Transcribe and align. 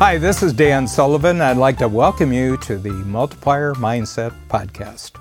Hi, 0.00 0.16
this 0.16 0.42
is 0.42 0.54
Dan 0.54 0.88
Sullivan. 0.88 1.42
I'd 1.42 1.58
like 1.58 1.76
to 1.76 1.86
welcome 1.86 2.32
you 2.32 2.56
to 2.56 2.78
the 2.78 2.88
Multiplier 2.88 3.74
Mindset 3.74 4.32
Podcast. 4.48 5.20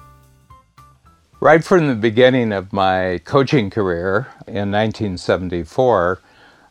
Right 1.41 1.61
from 1.61 1.89
the 1.89 1.95
beginning 1.95 2.53
of 2.53 2.71
my 2.71 3.19
coaching 3.25 3.69
career 3.69 4.29
in 4.47 4.71
1974, 4.71 6.21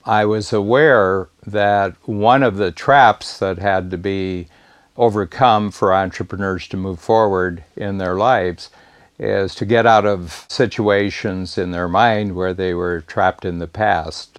I 0.07 0.25
was 0.25 0.55
aware 0.55 1.29
that 1.47 1.97
one 2.09 2.43
of 2.43 2.57
the 2.57 2.73
traps 2.73 3.39
that 3.41 3.59
had 3.59 3.91
to 3.91 3.99
be 3.99 4.49
overcome 4.97 5.71
for 5.71 5.93
entrepreneurs 5.93 6.67
to 6.69 6.79
move 6.79 7.01
forward 7.01 7.63
in 7.77 7.99
their 7.99 8.15
lives 8.15 8.71
is 9.19 9.55
to 9.57 9.67
get 9.67 9.85
out 9.85 10.07
of 10.07 10.47
situations 10.49 11.59
in 11.59 11.73
their 11.73 11.89
mind 11.89 12.35
where 12.35 12.55
they 12.55 12.73
were 12.73 13.03
trapped 13.03 13.45
in 13.45 13.59
the 13.59 13.67
past. 13.67 14.39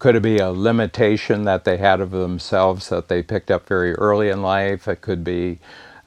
Could 0.00 0.16
it 0.16 0.22
be 0.22 0.38
a 0.38 0.50
limitation 0.50 1.44
that 1.44 1.64
they 1.64 1.76
had 1.76 2.00
of 2.00 2.10
themselves 2.10 2.88
that 2.88 3.08
they 3.08 3.22
picked 3.22 3.50
up 3.50 3.68
very 3.68 3.92
early 3.96 4.30
in 4.30 4.40
life? 4.40 4.88
It 4.88 5.02
could 5.02 5.22
be 5.22 5.58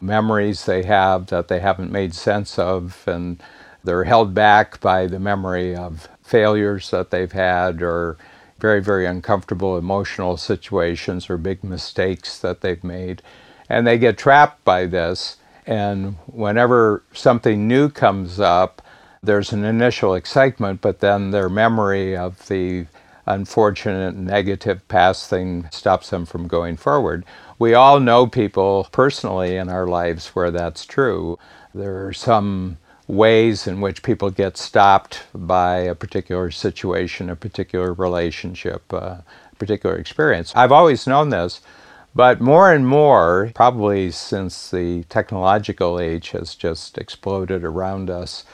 memories 0.02 0.66
they 0.66 0.82
have 0.82 1.28
that 1.28 1.48
they 1.48 1.60
haven't 1.60 1.92
made 1.92 2.16
sense 2.16 2.58
of 2.58 3.04
and 3.06 3.42
they're 3.84 4.06
held 4.06 4.34
back 4.34 4.82
by 4.82 5.06
the 5.06 5.20
memory 5.20 5.76
of 5.76 6.10
failures 6.24 6.90
that 6.90 7.12
they've 7.12 7.32
had 7.32 7.84
or 7.84 8.18
very, 8.58 8.82
very 8.82 9.06
uncomfortable 9.06 9.78
emotional 9.78 10.38
situations 10.38 11.30
or 11.30 11.38
big 11.38 11.64
mistakes 11.64 12.40
that 12.40 12.62
they've 12.62 12.84
made. 12.84 13.22
And 13.70 13.86
they 13.86 14.00
get 14.00 14.18
trapped 14.18 14.66
by 14.66 14.88
this. 14.88 15.38
And 15.68 16.16
whenever 16.26 17.04
something 17.14 17.68
new 17.68 17.90
comes 17.90 18.40
up, 18.40 18.82
there's 19.22 19.54
an 19.54 19.64
initial 19.64 20.16
excitement, 20.16 20.82
but 20.82 21.00
then 21.00 21.30
their 21.30 21.48
memory 21.48 22.18
of 22.18 22.48
the 22.48 22.88
unfortunate 23.26 24.16
negative 24.16 24.88
past 24.88 25.30
thing 25.30 25.68
stops 25.72 26.10
them 26.10 26.26
from 26.26 26.48
going 26.48 26.78
forward. 26.78 27.26
We 27.60 27.74
all 27.74 28.00
know 28.00 28.28
people 28.28 28.88
personally 28.92 29.56
in 29.56 29.70
our 29.70 29.88
lives 29.88 30.30
where 30.30 30.52
that's 30.52 30.86
true. 30.86 31.40
There 31.74 32.06
are 32.08 32.14
some 32.14 32.78
ways 33.08 33.68
in 33.68 33.82
which 33.82 34.04
people 34.04 34.30
get 34.30 34.58
stopped 34.58 35.24
by 35.34 35.78
a 35.80 35.96
particular 35.96 36.52
situation, 36.52 37.30
a 37.30 37.36
particular 37.36 37.94
relationship, 37.94 38.92
a 38.94 39.24
particular 39.58 39.96
experience. 39.96 40.54
I've 40.56 40.72
always 40.72 41.08
known 41.08 41.30
this, 41.30 41.62
but 42.16 42.42
more 42.42 42.72
and 42.72 42.88
more, 42.88 43.52
probably 43.56 44.12
since 44.12 44.70
the 44.70 45.04
technological 45.10 46.00
age 46.00 46.32
has 46.32 46.56
just 46.56 46.98
exploded 46.98 47.64
around 47.64 48.10
us 48.10 48.46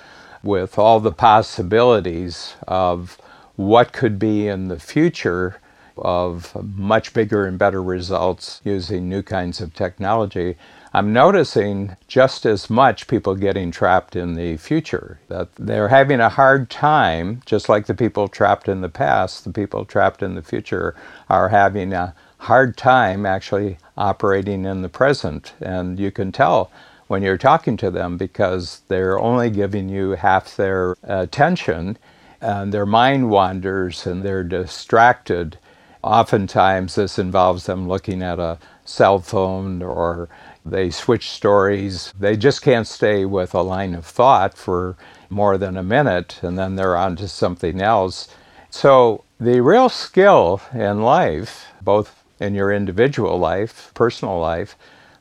with 0.44 0.80
all 0.80 1.00
the 1.00 1.12
possibilities 1.12 2.56
of 2.68 3.18
what 3.60 3.92
could 3.92 4.18
be 4.18 4.48
in 4.48 4.70
the 4.70 4.80
future 4.80 5.60
of 5.98 6.56
much 6.78 7.12
bigger 7.14 7.46
and 7.46 7.60
better 7.60 7.84
results 7.84 8.62
using 8.64 9.10
new 9.10 9.22
kinds 9.22 9.60
of 9.60 9.74
technology, 9.74 10.56
I'm 10.94 11.12
noticing 11.12 11.98
just 12.08 12.46
as 12.46 12.70
much 12.70 13.08
people 13.08 13.36
getting 13.36 13.70
trapped 13.70 14.16
in 14.16 14.36
the 14.36 14.56
future. 14.56 15.20
That 15.28 15.50
they're 15.58 15.90
having 15.90 16.22
a 16.22 16.30
hard 16.30 16.70
time, 16.70 17.42
just 17.46 17.68
like 17.68 17.86
the 17.86 17.94
people 17.94 18.30
trapped 18.30 18.70
in 18.70 18.80
the 18.80 18.88
past, 18.88 19.44
the 19.44 19.52
people 19.52 19.84
trapped 19.84 20.24
in 20.24 20.36
the 20.36 20.42
future 20.42 20.96
are 21.30 21.50
having 21.50 21.92
a 21.92 22.16
hard 22.38 22.78
time 22.78 23.26
actually 23.26 23.78
operating 23.98 24.64
in 24.64 24.84
the 24.84 24.88
present. 24.88 25.52
And 25.60 26.00
you 26.00 26.12
can 26.12 26.32
tell 26.32 26.72
when 27.08 27.24
you're 27.24 27.38
talking 27.38 27.76
to 27.76 27.92
them 27.92 28.16
because 28.16 28.84
they're 28.88 29.20
only 29.20 29.50
giving 29.50 29.90
you 29.90 30.12
half 30.12 30.56
their 30.56 30.96
attention 31.04 31.98
and 32.42 32.74
their 32.74 32.86
mind 32.86 33.30
wanders 33.30 34.06
and 34.06 34.24
they're 34.24 34.44
distracted. 34.44 35.58
Oftentimes, 36.04 36.96
this 36.96 37.20
involves 37.20 37.66
them 37.66 37.88
looking 37.88 38.24
at 38.24 38.40
a 38.40 38.58
cell 38.86 39.20
phone 39.20 39.82
or 39.82 40.30
they 40.66 40.90
switch 40.90 41.30
stories. 41.30 42.14
They 42.20 42.38
just 42.38 42.62
can't 42.62 42.88
stay 42.88 43.26
with 43.26 43.54
a 43.54 43.62
line 43.62 43.94
of 43.94 44.06
thought 44.06 44.58
for 44.58 44.96
more 45.30 45.58
than 45.58 45.78
a 45.78 45.84
minute 45.84 46.40
and 46.42 46.58
then 46.58 46.76
they're 46.76 46.98
on 46.98 47.16
to 47.18 47.28
something 47.28 47.82
else. 47.82 48.28
So, 48.70 49.24
the 49.40 49.62
real 49.62 49.90
skill 49.90 50.62
in 50.74 51.02
life, 51.02 51.68
both 51.82 52.24
in 52.40 52.56
your 52.56 52.72
individual 52.72 53.38
life, 53.38 53.92
personal 53.94 54.40
life, 54.40 54.76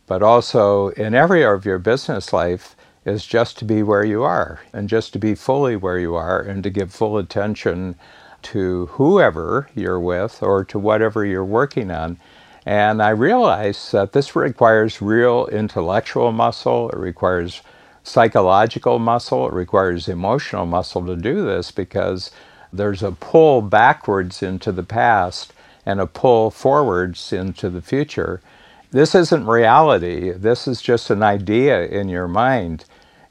but 0.06 0.22
also 0.22 0.88
in 0.90 1.14
every 1.14 1.42
area 1.42 1.54
of 1.54 1.64
your 1.64 1.78
business 1.78 2.32
life 2.32 2.76
is 3.08 3.26
just 3.26 3.58
to 3.58 3.66
be 3.66 3.82
where 3.82 4.04
you 4.04 4.22
are 4.24 4.60
and 4.72 4.88
just 4.88 5.12
to 5.14 5.20
be 5.20 5.34
fully 5.34 5.76
where 5.76 5.98
you 5.98 6.14
are 6.16 6.40
and 6.40 6.62
to 6.64 6.70
give 6.70 6.92
full 6.92 7.18
attention 7.18 7.96
to 8.42 8.86
whoever 8.92 9.68
you're 9.74 10.00
with 10.00 10.42
or 10.42 10.64
to 10.64 10.78
whatever 10.78 11.24
you're 11.24 11.44
working 11.44 11.90
on. 11.90 12.18
And 12.66 13.02
I 13.02 13.10
realize 13.10 13.92
that 13.92 14.12
this 14.12 14.36
requires 14.36 15.02
real 15.02 15.46
intellectual 15.48 16.32
muscle, 16.32 16.90
it 16.90 16.98
requires 16.98 17.62
psychological 18.04 19.00
muscle, 19.00 19.48
it 19.48 19.54
requires 19.54 20.08
emotional 20.08 20.66
muscle 20.66 21.06
to 21.06 21.16
do 21.16 21.44
this 21.44 21.72
because 21.72 22.30
there's 22.72 23.02
a 23.02 23.12
pull 23.12 23.62
backwards 23.62 24.42
into 24.42 24.72
the 24.72 24.84
past 24.84 25.54
and 25.86 26.00
a 26.00 26.06
pull 26.06 26.50
forwards 26.50 27.32
into 27.32 27.70
the 27.70 27.82
future. 27.82 28.42
This 28.90 29.14
isn't 29.14 29.46
reality. 29.46 30.30
This 30.32 30.68
is 30.68 30.82
just 30.82 31.10
an 31.10 31.22
idea 31.22 31.86
in 31.86 32.08
your 32.08 32.28
mind. 32.28 32.84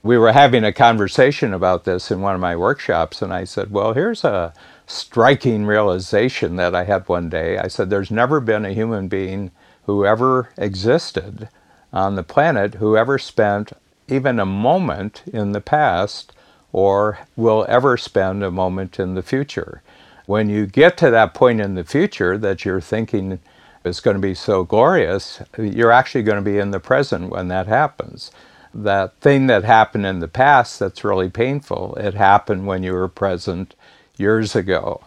We 0.03 0.18
were 0.18 0.31
having 0.31 0.63
a 0.63 0.72
conversation 0.72 1.53
about 1.53 1.84
this 1.84 2.12
in 2.12 2.22
one 2.22 2.35
of 2.35 2.41
my 2.41 2.56
workshops, 2.56 3.22
and 3.22 3.34
I 3.34 3.44
said, 3.44 3.72
Well, 3.72 3.94
here's 3.94 4.24
a 4.24 4.53
striking 4.85 5.66
realization 5.66 6.56
that 6.58 6.75
I 6.75 6.85
had 6.85 7.09
one 7.09 7.30
day. 7.30 7.58
I 7.58 7.68
said, 7.68 7.90
There's 7.90 8.12
never 8.12 8.40
been 8.40 8.66
a 8.66 8.74
human 8.74 9.07
being 9.07 9.52
who 9.86 10.06
ever 10.06 10.50
existed 10.57 11.50
on 11.91 12.16
the 12.16 12.24
planet 12.24 12.75
who 12.75 12.97
ever 12.97 13.18
spent 13.18 13.74
even 14.07 14.40
a 14.40 14.46
moment 14.46 15.24
in 15.34 15.52
the 15.52 15.62
past 15.62 16.34
or 16.72 17.19
will 17.36 17.66
ever 17.68 17.97
spend 17.97 18.44
a 18.44 18.52
moment 18.52 19.00
in 19.00 19.16
the 19.16 19.24
future. 19.24 19.81
When 20.25 20.50
you 20.50 20.68
get 20.68 20.97
to 20.97 21.09
that 21.09 21.34
point 21.34 21.62
in 21.62 21.75
the 21.75 21.84
future 21.84 22.38
that 22.38 22.66
you're 22.66 22.81
thinking 22.81 23.40
is 23.84 24.00
going 24.00 24.16
to 24.16 24.22
be 24.22 24.36
so 24.36 24.63
glorious, 24.63 25.41
you're 25.57 25.91
actually 25.91 26.24
going 26.24 26.44
to 26.44 26.52
be 26.52 26.59
in 26.59 26.72
the 26.72 26.80
present 26.80 27.30
when 27.30 27.47
that 27.47 27.68
happens. 27.68 28.31
That 28.77 29.19
thing 29.19 29.47
that 29.47 29.63
happened 29.63 30.05
in 30.05 30.19
the 30.19 30.27
past 30.27 30.79
that's 30.79 31.03
really 31.03 31.29
painful, 31.29 31.95
it 31.95 32.13
happened 32.13 32.67
when 32.67 32.83
you 32.83 32.93
were 32.93 33.07
present 33.07 33.73
years 34.17 34.55
ago. 34.55 35.01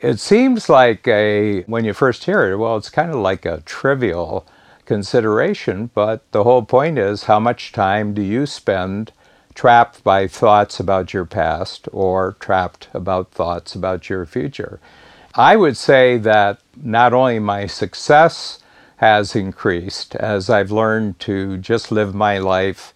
It 0.00 0.20
seems 0.20 0.68
like 0.68 1.08
a, 1.08 1.62
when 1.62 1.86
you 1.86 1.94
first 1.94 2.24
hear 2.24 2.52
it, 2.52 2.56
well, 2.58 2.76
it's 2.76 2.90
kind 2.90 3.10
of 3.10 3.16
like 3.16 3.46
a 3.46 3.62
trivial 3.64 4.46
consideration, 4.84 5.90
but 5.94 6.30
the 6.32 6.44
whole 6.44 6.62
point 6.62 6.98
is 6.98 7.24
how 7.24 7.40
much 7.40 7.72
time 7.72 8.12
do 8.12 8.20
you 8.20 8.44
spend 8.44 9.12
trapped 9.54 10.02
by 10.02 10.26
thoughts 10.26 10.80
about 10.80 11.14
your 11.14 11.24
past 11.24 11.88
or 11.92 12.36
trapped 12.40 12.88
about 12.92 13.30
thoughts 13.30 13.74
about 13.74 14.08
your 14.08 14.26
future. 14.26 14.80
I 15.34 15.56
would 15.56 15.76
say 15.76 16.18
that 16.18 16.60
not 16.76 17.12
only 17.12 17.38
my 17.38 17.66
success 17.66 18.58
has 18.96 19.34
increased 19.34 20.14
as 20.16 20.48
I've 20.50 20.70
learned 20.70 21.18
to 21.20 21.56
just 21.56 21.90
live 21.90 22.14
my 22.14 22.38
life 22.38 22.93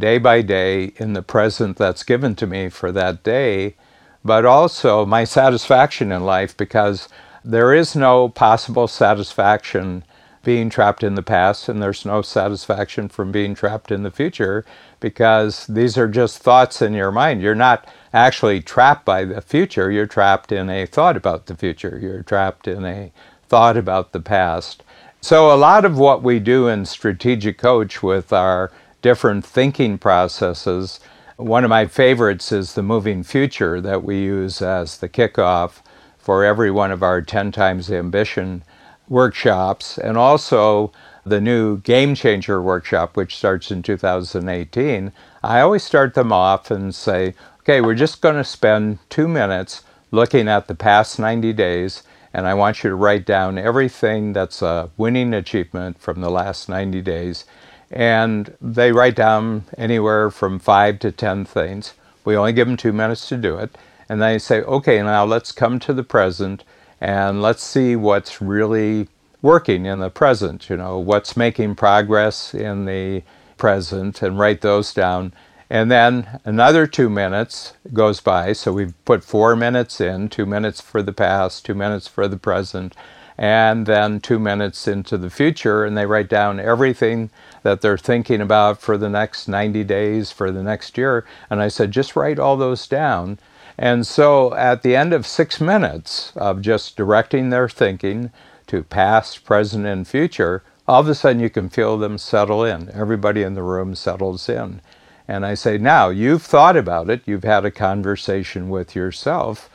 day 0.00 0.18
by 0.18 0.42
day 0.42 0.92
in 0.96 1.12
the 1.12 1.22
present 1.22 1.76
that's 1.76 2.02
given 2.02 2.34
to 2.36 2.46
me 2.46 2.68
for 2.68 2.90
that 2.90 3.22
day, 3.22 3.76
but 4.24 4.44
also 4.44 5.06
my 5.06 5.24
satisfaction 5.24 6.10
in 6.10 6.24
life 6.24 6.56
because 6.56 7.08
there 7.44 7.72
is 7.72 7.94
no 7.94 8.28
possible 8.28 8.88
satisfaction 8.88 10.04
being 10.42 10.70
trapped 10.70 11.02
in 11.02 11.14
the 11.14 11.22
past, 11.22 11.68
and 11.68 11.82
there's 11.82 12.06
no 12.06 12.22
satisfaction 12.22 13.08
from 13.08 13.30
being 13.30 13.54
trapped 13.54 13.92
in 13.92 14.02
the 14.02 14.10
future 14.10 14.64
because 14.98 15.66
these 15.66 15.98
are 15.98 16.08
just 16.08 16.38
thoughts 16.38 16.80
in 16.80 16.94
your 16.94 17.12
mind. 17.12 17.42
You're 17.42 17.54
not 17.54 17.86
actually 18.12 18.62
trapped 18.62 19.04
by 19.04 19.24
the 19.24 19.42
future, 19.42 19.90
you're 19.90 20.06
trapped 20.06 20.50
in 20.50 20.70
a 20.70 20.86
thought 20.86 21.16
about 21.16 21.46
the 21.46 21.56
future, 21.56 21.98
you're 22.00 22.22
trapped 22.22 22.66
in 22.66 22.84
a 22.84 23.12
thought 23.48 23.76
about 23.76 24.12
the 24.12 24.20
past. 24.20 24.82
So, 25.20 25.54
a 25.54 25.56
lot 25.56 25.84
of 25.84 25.98
what 25.98 26.22
we 26.22 26.38
do 26.38 26.66
in 26.66 26.86
Strategic 26.86 27.58
Coach 27.58 28.02
with 28.02 28.32
our 28.32 28.72
different 29.02 29.44
thinking 29.44 29.98
processes, 29.98 31.00
one 31.36 31.64
of 31.64 31.70
my 31.70 31.86
favorites 31.86 32.52
is 32.52 32.74
the 32.74 32.82
moving 32.82 33.22
future 33.22 33.80
that 33.80 34.04
we 34.04 34.20
use 34.20 34.60
as 34.60 34.98
the 34.98 35.08
kickoff 35.08 35.82
for 36.18 36.44
every 36.44 36.70
one 36.70 36.90
of 36.90 37.02
our 37.02 37.22
10 37.22 37.50
times 37.52 37.90
ambition 37.90 38.62
workshops 39.08 39.98
and 39.98 40.16
also 40.16 40.92
the 41.24 41.40
new 41.40 41.78
Game 41.78 42.14
Changer 42.14 42.62
workshop, 42.62 43.16
which 43.16 43.36
starts 43.36 43.70
in 43.70 43.82
2018, 43.82 45.12
I 45.42 45.60
always 45.60 45.82
start 45.82 46.14
them 46.14 46.32
off 46.32 46.70
and 46.70 46.94
say, 46.94 47.34
okay, 47.60 47.80
we're 47.80 47.94
just 47.94 48.20
going 48.20 48.36
to 48.36 48.44
spend 48.44 48.98
two 49.08 49.28
minutes 49.28 49.82
looking 50.10 50.48
at 50.48 50.66
the 50.66 50.74
past 50.74 51.18
90 51.18 51.52
days, 51.52 52.02
and 52.32 52.46
I 52.46 52.54
want 52.54 52.82
you 52.82 52.90
to 52.90 52.96
write 52.96 53.26
down 53.26 53.58
everything 53.58 54.32
that's 54.32 54.62
a 54.62 54.90
winning 54.96 55.34
achievement 55.34 56.00
from 56.00 56.20
the 56.20 56.30
last 56.30 56.68
90 56.68 57.00
days. 57.02 57.44
And 57.90 58.56
they 58.60 58.92
write 58.92 59.16
down 59.16 59.64
anywhere 59.76 60.30
from 60.30 60.58
five 60.58 60.98
to 61.00 61.10
10 61.10 61.44
things. 61.44 61.94
We 62.24 62.36
only 62.36 62.52
give 62.52 62.68
them 62.68 62.76
two 62.76 62.92
minutes 62.92 63.28
to 63.28 63.36
do 63.36 63.56
it. 63.56 63.76
And 64.08 64.20
they 64.20 64.38
say, 64.38 64.62
okay, 64.62 65.02
now 65.02 65.24
let's 65.24 65.52
come 65.52 65.78
to 65.80 65.92
the 65.92 66.02
present 66.02 66.64
and 67.00 67.40
let's 67.40 67.62
see 67.62 67.96
what's 67.96 68.42
really 68.42 69.08
working 69.42 69.86
in 69.86 70.00
the 70.00 70.10
present, 70.10 70.68
you 70.68 70.76
know, 70.76 70.98
what's 70.98 71.36
making 71.36 71.74
progress 71.74 72.54
in 72.54 72.84
the 72.84 73.22
present, 73.56 74.22
and 74.22 74.38
write 74.38 74.60
those 74.60 74.92
down. 74.92 75.32
And 75.70 75.90
then 75.90 76.40
another 76.44 76.86
two 76.86 77.08
minutes 77.08 77.74
goes 77.92 78.20
by. 78.20 78.52
So 78.52 78.72
we've 78.72 78.94
put 79.04 79.24
four 79.24 79.54
minutes 79.56 80.00
in 80.00 80.28
two 80.28 80.44
minutes 80.44 80.80
for 80.80 81.02
the 81.02 81.12
past, 81.12 81.64
two 81.64 81.74
minutes 81.74 82.08
for 82.08 82.26
the 82.26 82.36
present, 82.36 82.94
and 83.40 83.86
then 83.86 84.20
two 84.20 84.38
minutes 84.38 84.86
into 84.86 85.16
the 85.16 85.30
future. 85.30 85.86
And 85.86 85.96
they 85.96 86.04
write 86.04 86.28
down 86.28 86.60
everything 86.60 87.30
that 87.62 87.80
they're 87.80 87.96
thinking 87.96 88.42
about 88.42 88.82
for 88.82 88.98
the 88.98 89.08
next 89.08 89.48
90 89.48 89.82
days, 89.84 90.30
for 90.30 90.50
the 90.50 90.62
next 90.62 90.98
year. 90.98 91.24
And 91.48 91.62
I 91.62 91.68
said, 91.68 91.90
just 91.90 92.14
write 92.14 92.38
all 92.38 92.58
those 92.58 92.86
down. 92.86 93.38
And 93.78 94.06
so 94.06 94.54
at 94.54 94.82
the 94.82 94.94
end 94.94 95.14
of 95.14 95.26
six 95.26 95.58
minutes 95.58 96.34
of 96.36 96.60
just 96.60 96.98
directing 96.98 97.48
their 97.48 97.66
thinking 97.66 98.30
to 98.66 98.82
past, 98.82 99.42
present, 99.42 99.86
and 99.86 100.06
future, 100.06 100.62
all 100.86 101.00
of 101.00 101.08
a 101.08 101.14
sudden 101.14 101.40
you 101.40 101.48
can 101.48 101.70
feel 101.70 101.96
them 101.96 102.18
settle 102.18 102.62
in. 102.62 102.90
Everybody 102.90 103.42
in 103.42 103.54
the 103.54 103.62
room 103.62 103.94
settles 103.94 104.50
in. 104.50 104.82
And 105.26 105.46
I 105.46 105.54
say, 105.54 105.78
now 105.78 106.10
you've 106.10 106.42
thought 106.42 106.76
about 106.76 107.08
it, 107.08 107.22
you've 107.24 107.44
had 107.44 107.64
a 107.64 107.70
conversation 107.70 108.68
with 108.68 108.94
yourself. 108.94 109.69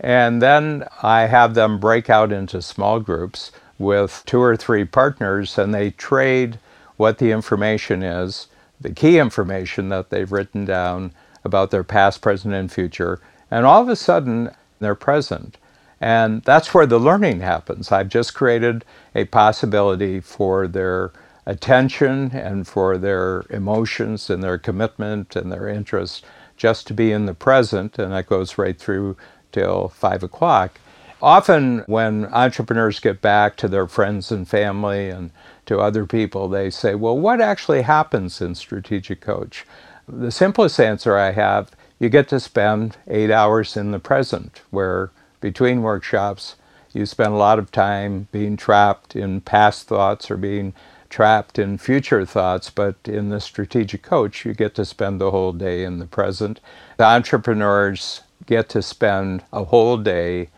And 0.00 0.40
then 0.40 0.84
I 1.02 1.22
have 1.22 1.54
them 1.54 1.78
break 1.78 2.08
out 2.08 2.32
into 2.32 2.62
small 2.62 3.00
groups 3.00 3.50
with 3.78 4.22
two 4.26 4.40
or 4.40 4.56
three 4.56 4.84
partners 4.84 5.58
and 5.58 5.74
they 5.74 5.90
trade 5.90 6.58
what 6.96 7.18
the 7.18 7.30
information 7.30 8.02
is, 8.02 8.48
the 8.80 8.92
key 8.92 9.18
information 9.18 9.88
that 9.88 10.10
they've 10.10 10.30
written 10.30 10.64
down 10.64 11.12
about 11.44 11.70
their 11.70 11.84
past, 11.84 12.20
present, 12.20 12.54
and 12.54 12.70
future, 12.70 13.20
and 13.50 13.64
all 13.64 13.80
of 13.80 13.88
a 13.88 13.96
sudden 13.96 14.50
they're 14.80 14.94
present. 14.94 15.56
And 16.00 16.42
that's 16.42 16.72
where 16.74 16.86
the 16.86 16.98
learning 16.98 17.40
happens. 17.40 17.90
I've 17.90 18.08
just 18.08 18.34
created 18.34 18.84
a 19.14 19.24
possibility 19.24 20.20
for 20.20 20.68
their 20.68 21.12
attention 21.46 22.30
and 22.32 22.68
for 22.68 22.98
their 22.98 23.44
emotions 23.50 24.28
and 24.30 24.42
their 24.42 24.58
commitment 24.58 25.34
and 25.34 25.50
their 25.50 25.66
interest 25.66 26.24
just 26.56 26.86
to 26.88 26.94
be 26.94 27.12
in 27.12 27.26
the 27.26 27.34
present, 27.34 27.98
and 27.98 28.12
that 28.12 28.26
goes 28.26 28.58
right 28.58 28.78
through 28.78 29.16
till 29.52 29.88
five 29.88 30.22
o'clock. 30.22 30.78
Often, 31.20 31.84
when 31.86 32.26
entrepreneurs 32.26 33.00
get 33.00 33.20
back 33.20 33.56
to 33.56 33.68
their 33.68 33.88
friends 33.88 34.30
and 34.30 34.48
family 34.48 35.10
and 35.10 35.30
to 35.66 35.80
other 35.80 36.06
people, 36.06 36.48
they 36.48 36.70
say, 36.70 36.94
Well, 36.94 37.18
what 37.18 37.40
actually 37.40 37.82
happens 37.82 38.40
in 38.40 38.54
Strategic 38.54 39.20
Coach? 39.20 39.66
The 40.06 40.30
simplest 40.30 40.78
answer 40.80 41.16
I 41.16 41.32
have 41.32 41.72
you 41.98 42.08
get 42.08 42.28
to 42.28 42.40
spend 42.40 42.96
eight 43.08 43.30
hours 43.30 43.76
in 43.76 43.90
the 43.90 43.98
present, 43.98 44.62
where 44.70 45.10
between 45.40 45.82
workshops, 45.82 46.56
you 46.92 47.04
spend 47.06 47.32
a 47.32 47.36
lot 47.36 47.58
of 47.58 47.72
time 47.72 48.28
being 48.32 48.56
trapped 48.56 49.16
in 49.16 49.40
past 49.40 49.88
thoughts 49.88 50.30
or 50.30 50.36
being 50.36 50.74
trapped 51.10 51.58
in 51.58 51.78
future 51.78 52.24
thoughts, 52.24 52.70
but 52.70 52.96
in 53.04 53.30
the 53.30 53.40
strategic 53.40 54.02
coach, 54.02 54.44
you 54.44 54.54
get 54.54 54.74
to 54.74 54.84
spend 54.84 55.20
the 55.20 55.30
whole 55.30 55.52
day 55.52 55.82
in 55.82 55.98
the 55.98 56.06
present. 56.06 56.60
The 56.98 57.04
entrepreneurs 57.04 58.22
get 58.48 58.68
to 58.70 58.80
spend 58.80 59.44
a 59.52 59.64
whole 59.64 59.98
day 59.98 60.48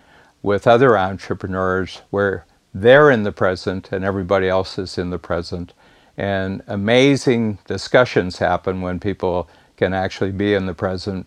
with 0.42 0.66
other 0.66 0.96
entrepreneurs 0.96 2.02
where 2.10 2.46
they're 2.72 3.10
in 3.10 3.24
the 3.24 3.32
present 3.32 3.90
and 3.90 4.04
everybody 4.04 4.48
else 4.48 4.78
is 4.78 4.96
in 4.96 5.10
the 5.10 5.18
present. 5.18 5.74
And 6.16 6.62
amazing 6.68 7.58
discussions 7.66 8.38
happen 8.38 8.80
when 8.80 9.00
people 9.00 9.50
can 9.76 9.92
actually 9.92 10.30
be 10.30 10.54
in 10.54 10.66
the 10.66 10.74
present. 10.74 11.26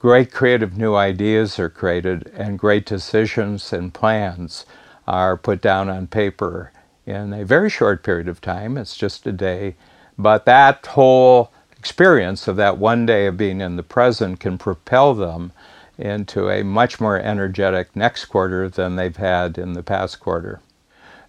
Great 0.00 0.32
creative 0.32 0.76
new 0.76 0.96
ideas 0.96 1.58
are 1.58 1.70
created, 1.70 2.32
and 2.34 2.58
great 2.58 2.84
decisions 2.84 3.72
and 3.72 3.94
plans 3.94 4.66
are 5.06 5.36
put 5.36 5.62
down 5.62 5.88
on 5.88 6.08
paper 6.08 6.72
in 7.06 7.32
a 7.32 7.44
very 7.44 7.70
short 7.70 8.02
period 8.02 8.26
of 8.26 8.40
time. 8.40 8.76
It's 8.76 8.96
just 8.96 9.26
a 9.26 9.32
day. 9.32 9.76
But 10.18 10.46
that 10.46 10.84
whole 10.86 11.52
experience 11.86 12.48
of 12.48 12.56
that 12.56 12.78
one 12.78 13.06
day 13.06 13.26
of 13.26 13.36
being 13.36 13.60
in 13.60 13.76
the 13.76 13.82
present 13.84 14.40
can 14.40 14.58
propel 14.58 15.14
them 15.14 15.52
into 15.96 16.50
a 16.50 16.64
much 16.64 17.00
more 17.00 17.16
energetic 17.16 17.94
next 17.94 18.24
quarter 18.24 18.68
than 18.68 18.96
they've 18.96 19.18
had 19.18 19.56
in 19.56 19.72
the 19.72 19.84
past 19.84 20.18
quarter. 20.18 20.60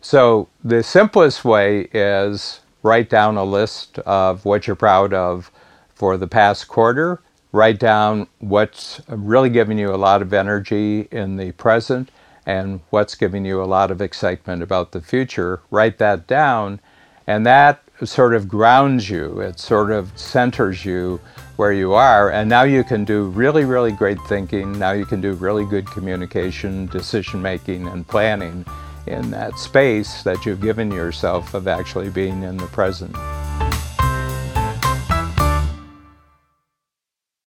So, 0.01 0.47
the 0.63 0.81
simplest 0.81 1.45
way 1.45 1.89
is 1.93 2.61
write 2.81 3.07
down 3.07 3.37
a 3.37 3.43
list 3.43 3.99
of 3.99 4.45
what 4.45 4.65
you're 4.65 4.75
proud 4.75 5.13
of 5.13 5.51
for 5.93 6.17
the 6.17 6.27
past 6.27 6.67
quarter, 6.67 7.21
write 7.51 7.77
down 7.77 8.25
what's 8.39 8.99
really 9.07 9.51
giving 9.51 9.77
you 9.77 9.93
a 9.93 10.03
lot 10.07 10.23
of 10.23 10.33
energy 10.33 11.07
in 11.11 11.37
the 11.37 11.51
present, 11.51 12.09
and 12.47 12.79
what's 12.89 13.13
giving 13.13 13.45
you 13.45 13.61
a 13.61 13.65
lot 13.65 13.91
of 13.91 14.01
excitement 14.01 14.63
about 14.63 14.91
the 14.91 15.01
future. 15.01 15.61
Write 15.69 15.99
that 15.99 16.25
down, 16.25 16.79
and 17.27 17.45
that 17.45 17.83
sort 18.03 18.33
of 18.35 18.47
grounds 18.47 19.09
you, 19.09 19.39
it 19.39 19.59
sort 19.59 19.91
of 19.91 20.11
centers 20.17 20.85
you 20.85 21.19
where 21.55 21.73
you 21.73 21.93
are, 21.93 22.31
and 22.31 22.47
now 22.47 22.63
you 22.63 22.83
can 22.83 23.03
do 23.03 23.25
really, 23.29 23.65
really 23.65 23.91
great 23.91 24.19
thinking. 24.27 24.77
Now 24.77 24.91
you 24.91 25.05
can 25.05 25.21
do 25.21 25.33
really 25.33 25.65
good 25.65 25.87
communication, 25.87 26.85
decision 26.87 27.41
making, 27.41 27.87
and 27.87 28.07
planning 28.07 28.65
in 29.07 29.31
that 29.31 29.57
space 29.57 30.21
that 30.23 30.45
you've 30.45 30.61
given 30.61 30.91
yourself 30.91 31.53
of 31.53 31.67
actually 31.67 32.09
being 32.09 32.43
in 32.43 32.57
the 32.57 32.67
present. 32.67 33.15